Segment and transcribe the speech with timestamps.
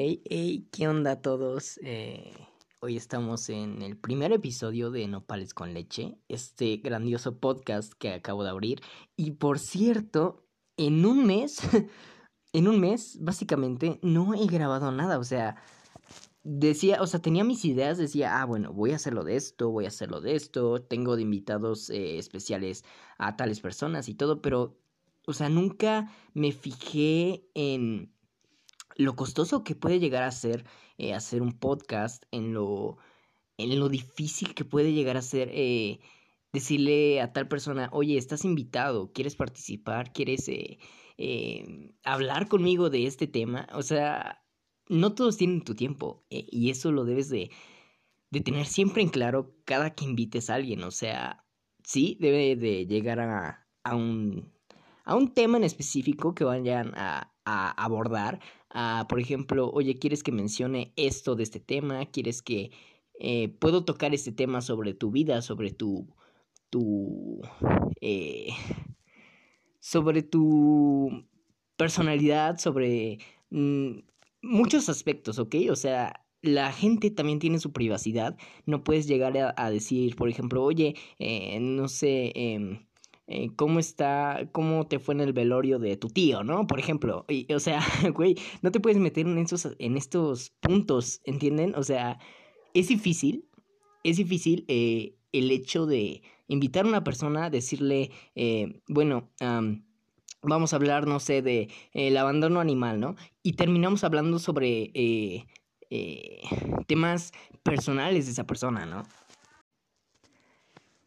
[0.00, 1.80] Hey, hey, ¿qué onda todos?
[1.82, 2.32] Eh,
[2.78, 8.44] hoy estamos en el primer episodio de Nopales con Leche, este grandioso podcast que acabo
[8.44, 8.80] de abrir.
[9.16, 11.58] Y por cierto, en un mes,
[12.52, 15.18] en un mes, básicamente, no he grabado nada.
[15.18, 15.56] O sea,
[16.44, 19.86] decía, o sea, tenía mis ideas, decía, ah, bueno, voy a hacerlo de esto, voy
[19.86, 22.84] a hacerlo de esto, tengo de invitados eh, especiales
[23.18, 24.78] a tales personas y todo, pero,
[25.26, 28.12] o sea, nunca me fijé en
[28.98, 30.64] lo costoso que puede llegar a ser
[30.98, 32.98] eh, hacer un podcast, en lo,
[33.56, 36.00] en lo difícil que puede llegar a ser eh,
[36.52, 40.12] decirle a tal persona, oye, estás invitado, ¿quieres participar?
[40.12, 40.78] ¿Quieres eh,
[42.04, 43.68] hablar conmigo de este tema?
[43.72, 44.44] O sea,
[44.88, 47.50] no todos tienen tu tiempo y eso lo debes de,
[48.30, 50.82] de tener siempre en claro cada que invites a alguien.
[50.82, 51.44] O sea,
[51.84, 54.52] sí, debe de llegar a, a un
[55.08, 58.40] a un tema en específico que vayan a, a abordar,
[59.08, 62.06] por ejemplo, oye, ¿quieres que mencione esto de este tema?
[62.06, 62.70] ¿Quieres que
[63.18, 66.06] eh, puedo tocar este tema sobre tu vida, sobre tu,
[66.70, 67.42] tu,
[68.00, 68.50] eh,
[69.80, 71.26] sobre tu
[71.76, 73.18] personalidad, sobre
[73.50, 74.00] mm,
[74.42, 75.56] muchos aspectos, ¿ok?
[75.70, 78.36] O sea, la gente también tiene su privacidad.
[78.66, 82.86] No puedes llegar a, decir, por ejemplo, oye, eh, no sé, em,
[83.30, 86.66] eh, cómo está, cómo te fue en el velorio de tu tío, ¿no?
[86.66, 87.80] Por ejemplo, y, o sea,
[88.14, 91.74] güey, no te puedes meter en, esos, en estos puntos, ¿entienden?
[91.74, 92.18] O sea,
[92.72, 93.44] es difícil,
[94.02, 99.28] es difícil eh, el hecho de invitar a una persona, decirle, eh, bueno,
[100.40, 103.14] vamos a hablar, no sé, de el abandono animal, ¿no?
[103.42, 105.46] Y terminamos hablando sobre
[106.86, 107.32] temas
[107.62, 109.02] personales de esa persona, ¿no?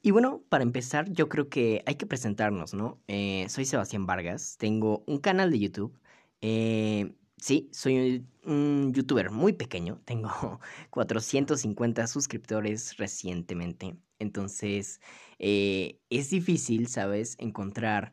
[0.00, 3.00] Y bueno, para empezar, yo creo que hay que presentarnos, ¿no?
[3.08, 5.98] Eh, soy Sebastián Vargas, tengo un canal de YouTube.
[6.40, 10.60] Eh, sí, soy un youtuber muy pequeño, tengo
[10.90, 13.96] 450 suscriptores recientemente.
[14.20, 15.00] Entonces,
[15.38, 17.36] eh, es difícil, ¿sabes?
[17.38, 18.12] Encontrar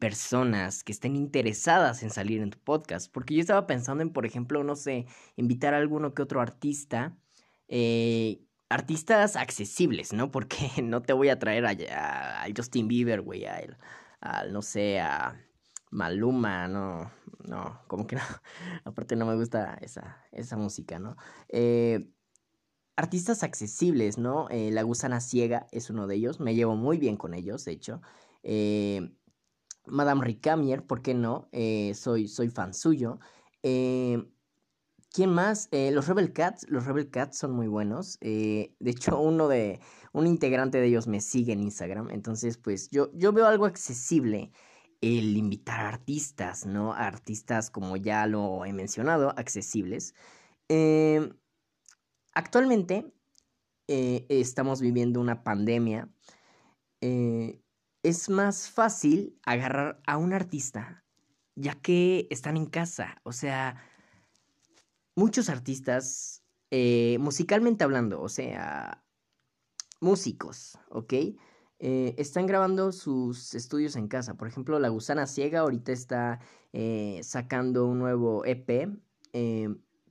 [0.00, 3.12] personas que estén interesadas en salir en tu podcast.
[3.12, 5.06] Porque yo estaba pensando en, por ejemplo, no sé,
[5.36, 7.18] invitar a alguno que otro artista
[8.68, 10.30] artistas accesibles, ¿no?
[10.30, 15.40] Porque no te voy a traer a, Justin Bieber, güey, a, no sé, a
[15.90, 17.10] Maluma, no,
[17.44, 18.22] no, como que no,
[18.84, 21.16] aparte no me gusta esa, esa música, ¿no?
[21.48, 22.10] Eh,
[22.96, 24.48] artistas accesibles, ¿no?
[24.50, 27.72] Eh, La Gusana Ciega es uno de ellos, me llevo muy bien con ellos, de
[27.72, 28.00] hecho.
[28.42, 29.12] Eh,
[29.86, 31.48] Madame Ricamier, ¿por qué no?
[31.94, 33.20] soy, soy fan suyo.
[35.16, 35.68] ¿Quién más?
[35.70, 36.66] Eh, los Rebel Cats.
[36.68, 38.18] Los Rebel Cats son muy buenos.
[38.20, 39.80] Eh, de hecho, uno de.
[40.12, 42.10] Un integrante de ellos me sigue en Instagram.
[42.10, 44.52] Entonces, pues, yo, yo veo algo accesible.
[45.00, 46.92] El invitar a artistas, ¿no?
[46.92, 50.14] artistas, como ya lo he mencionado, accesibles.
[50.68, 51.32] Em,
[52.34, 53.10] actualmente
[53.88, 56.10] eh, estamos viviendo una pandemia.
[57.00, 61.04] es más fácil agarrar a un artista,
[61.54, 63.16] ya que están en casa.
[63.24, 63.76] O sea
[65.16, 69.02] muchos artistas, eh, musicalmente hablando, o sea,
[70.00, 71.12] músicos, ¿ok?
[71.78, 74.36] Eh, están grabando sus estudios en casa.
[74.36, 76.40] Por ejemplo, La Gusana Ciega ahorita está
[76.72, 78.88] eh, sacando un nuevo EP,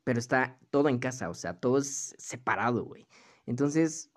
[0.04, 3.08] pero está todo en casa, o sea, todo es separado, güey.
[3.48, 4.12] Entonces,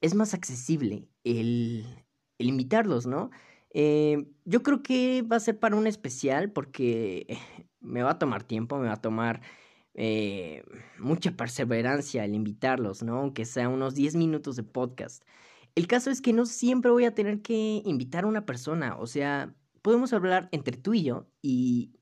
[0.00, 1.86] es más accesible el,
[2.38, 3.30] el invitarlos, ¿no?
[3.74, 7.26] yo creo que va a ser para un especial porque
[7.80, 9.40] me va a tomar tiempo, me va a tomar
[9.94, 10.64] eh,
[10.98, 13.18] mucha perseverancia al invitarlos, ¿no?
[13.18, 15.22] Aunque sea unos 10 minutos de podcast.
[15.74, 19.06] El caso es que no siempre voy a tener que invitar a una persona, o
[19.06, 21.92] sea, podemos hablar entre tú y yo y,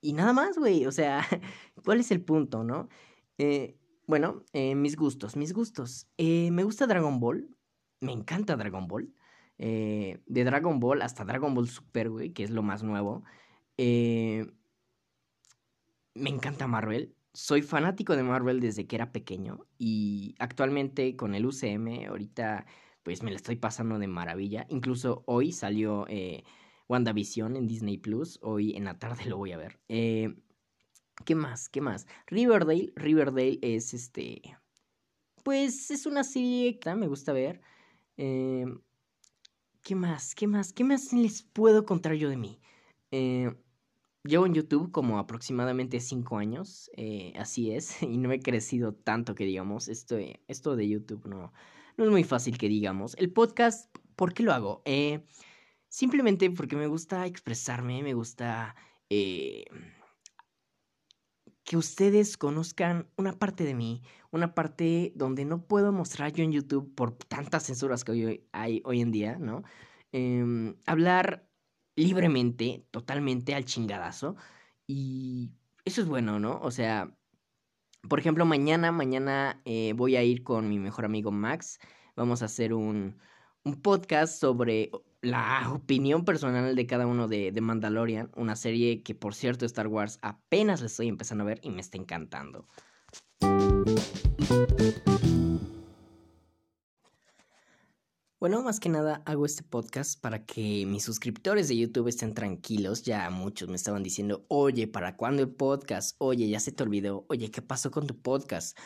[0.00, 1.24] y nada más, güey, o sea,
[1.84, 2.88] ¿cuál es el punto, no?
[3.38, 6.08] Eh, bueno, eh, mis gustos, mis gustos.
[6.18, 7.48] me gusta Dragon Ball,
[8.00, 9.12] me encanta Dragon Ball.
[9.58, 13.24] de Dragon Ball hasta Dragon Ball Super, güey, que es lo más nuevo.
[13.76, 14.46] me
[16.30, 22.06] encanta Marvel soy fanático de Marvel desde que era pequeño y actualmente con el UCM
[22.08, 22.66] ahorita
[23.02, 24.66] pues me la estoy pasando de maravilla.
[24.68, 26.44] Incluso hoy salió eh,
[26.88, 29.80] WandaVision en Disney Plus, hoy en la tarde lo voy a ver.
[29.88, 30.34] Eh,
[31.24, 31.68] ¿Qué más?
[31.68, 32.06] ¿Qué más?
[32.26, 34.42] Riverdale, Riverdale es este...
[35.42, 37.62] Pues es una serie que me gusta ver.
[38.18, 38.66] Eh,
[39.82, 40.34] ¿Qué más?
[40.34, 40.72] ¿Qué más?
[40.72, 42.60] ¿Qué más les puedo contar yo de mí?
[43.10, 43.54] Eh,
[44.28, 49.34] Llevo en YouTube como aproximadamente 5 años, eh, así es, y no he crecido tanto
[49.34, 51.54] que digamos, esto, esto de YouTube no,
[51.96, 53.14] no es muy fácil que digamos.
[53.16, 54.82] El podcast, ¿por qué lo hago?
[54.84, 55.24] Eh,
[55.88, 58.76] simplemente porque me gusta expresarme, me gusta...
[59.08, 59.64] Eh,
[61.64, 66.52] que ustedes conozcan una parte de mí, una parte donde no puedo mostrar yo en
[66.52, 69.62] YouTube por tantas censuras que hoy hay hoy en día, ¿no?
[70.12, 71.47] Em, hablar
[71.98, 74.36] libremente, totalmente al chingadazo.
[74.86, 75.50] Y
[75.84, 76.60] eso es bueno, ¿no?
[76.62, 77.12] O sea,
[78.08, 81.78] por ejemplo, mañana, mañana eh, voy a ir con mi mejor amigo Max.
[82.16, 83.18] Vamos a hacer un,
[83.64, 84.90] un podcast sobre
[85.20, 89.88] la opinión personal de cada uno de, de, Mandalorian, una serie que por cierto Star
[89.88, 92.66] Wars apenas la estoy empezando a ver y me está encantando.
[98.40, 103.02] Bueno, más que nada hago este podcast para que mis suscriptores de YouTube estén tranquilos.
[103.02, 106.14] Ya muchos me estaban diciendo, oye, ¿para cuándo el podcast?
[106.18, 107.26] Oye, ya se te olvidó.
[107.28, 108.78] Oye, ¿qué pasó con tu podcast?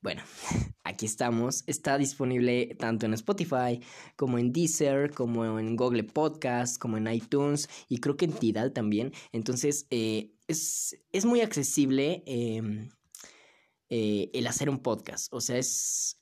[0.00, 0.22] Bueno,
[0.82, 1.62] aquí estamos.
[1.68, 3.80] Está disponible tanto en Spotify
[4.16, 8.72] como en Deezer, como en Google Podcast, como en iTunes y creo que en Tidal
[8.72, 9.12] también.
[9.30, 12.88] Entonces, eh, es, es, muy accesible eh,
[13.88, 15.32] eh, el hacer un podcast.
[15.32, 16.19] O sea, es,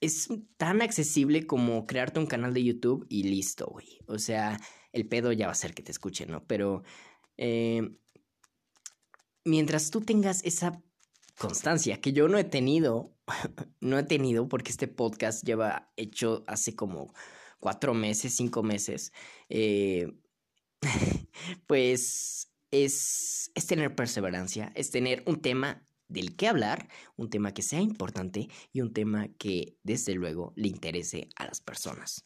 [0.00, 4.00] es tan accesible como crearte un canal de YouTube y listo, güey.
[4.06, 4.60] O sea,
[4.92, 6.46] el pedo ya va a ser que te escuchen, ¿no?
[6.46, 6.82] Pero
[7.36, 7.96] eh,
[9.44, 10.82] mientras tú tengas esa
[11.38, 13.16] constancia que yo no he tenido,
[13.80, 17.14] no he tenido porque este podcast lleva hecho hace como
[17.60, 19.12] cuatro meses, cinco meses,
[19.48, 20.12] eh,
[21.66, 27.62] pues es, es tener perseverancia, es tener un tema del que hablar, un tema que
[27.62, 32.24] sea importante y un tema que desde luego le interese a las personas.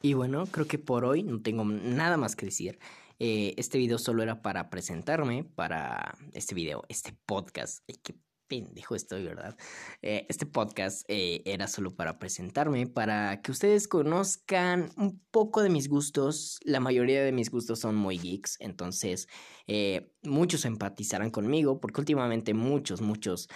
[0.00, 2.78] Y bueno, creo que por hoy no tengo nada más que decir.
[3.18, 7.82] Eh, este video solo era para presentarme, para este video, este podcast.
[7.88, 8.14] Ay, qué
[8.48, 9.56] pendejo estoy, ¿verdad?
[10.02, 15.70] Eh, este podcast eh, era solo para presentarme, para que ustedes conozcan un poco de
[15.70, 16.58] mis gustos.
[16.64, 19.28] La mayoría de mis gustos son muy geeks, entonces
[19.66, 23.48] eh, muchos empatizarán conmigo, porque últimamente muchos, muchos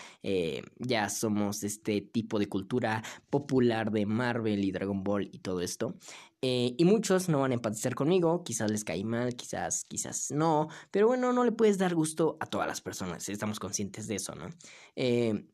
[0.79, 5.61] ya somos de este tipo de cultura popular de Marvel y Dragon Ball y todo
[5.63, 5.97] esto.
[6.45, 10.69] Eh, y muchos no van a empatizar conmigo, quizás les cae mal, quizás, quizás no,
[10.91, 14.35] pero bueno, no le puedes dar gusto a todas las personas, estamos conscientes de eso,
[14.35, 14.49] ¿no?
[14.97, 15.47] Eh,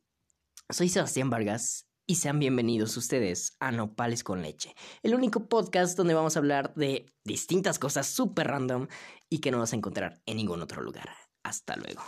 [0.71, 6.15] soy Sebastián Vargas y sean bienvenidos ustedes a Nopales con Leche, el único podcast donde
[6.15, 8.89] vamos a hablar de distintas cosas súper random
[9.29, 11.11] y que no vas a encontrar en ningún otro lugar.
[11.43, 12.01] Hasta luego.